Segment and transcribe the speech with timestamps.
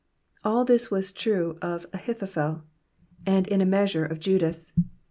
[0.43, 2.63] All this was true of Ahithophe),
[3.27, 4.73] and in a measure of Judas.